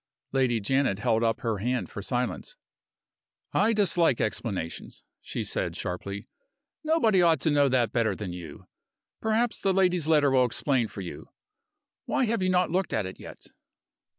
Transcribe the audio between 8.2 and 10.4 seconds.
you. Perhaps the lady's letter